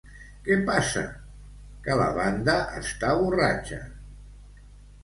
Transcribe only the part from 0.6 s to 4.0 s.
passa? —Que la banda està borratxa.